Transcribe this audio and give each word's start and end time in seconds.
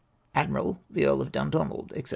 "Admiral 0.33 0.79
the 0.89 1.05
Earl 1.05 1.21
of 1.21 1.31
Dundonald, 1.31 1.93
&c." 1.95 2.03